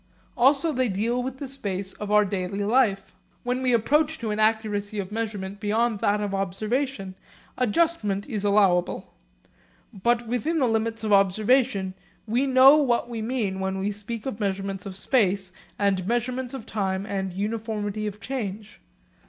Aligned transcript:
Also 0.35 0.71
they 0.71 0.89
deal 0.89 1.21
with 1.21 1.37
the 1.37 1.47
space 1.47 1.93
of 1.93 2.09
our 2.09 2.25
daily 2.25 2.63
life. 2.63 3.13
When 3.43 3.61
we 3.61 3.71
approach 3.71 4.17
to 4.17 4.31
an 4.31 4.39
accuracy 4.39 4.97
of 4.97 5.11
measurement 5.11 5.59
beyond 5.59 5.99
that 5.99 6.21
of 6.21 6.33
observation, 6.33 7.13
adjustment 7.55 8.25
is 8.27 8.43
allowable. 8.43 9.13
But 9.93 10.25
within 10.27 10.57
the 10.57 10.65
limits 10.65 11.03
of 11.03 11.13
observation 11.13 11.93
we 12.25 12.47
know 12.47 12.77
what 12.77 13.09
we 13.09 13.21
mean 13.21 13.59
when 13.59 13.77
we 13.77 13.91
speak 13.91 14.25
of 14.25 14.39
measurements 14.39 14.87
of 14.87 14.95
space 14.95 15.51
and 15.77 16.07
measurements 16.07 16.55
of 16.55 16.65
time 16.65 17.05
and 17.05 17.31
uniformity 17.35 18.07
of 18.07 18.19
change. 18.19 18.79